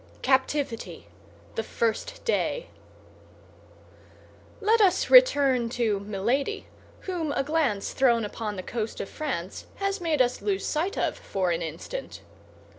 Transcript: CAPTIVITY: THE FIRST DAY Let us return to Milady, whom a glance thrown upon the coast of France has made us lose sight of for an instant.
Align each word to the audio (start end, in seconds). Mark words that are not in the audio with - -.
CAPTIVITY: 0.23 1.05
THE 1.53 1.61
FIRST 1.61 2.25
DAY 2.25 2.69
Let 4.59 4.81
us 4.81 5.11
return 5.11 5.69
to 5.77 5.99
Milady, 5.99 6.65
whom 7.01 7.31
a 7.33 7.43
glance 7.43 7.93
thrown 7.93 8.25
upon 8.25 8.55
the 8.55 8.63
coast 8.63 8.99
of 8.99 9.09
France 9.09 9.67
has 9.75 10.01
made 10.01 10.19
us 10.19 10.41
lose 10.41 10.65
sight 10.65 10.97
of 10.97 11.15
for 11.15 11.51
an 11.51 11.61
instant. 11.61 12.21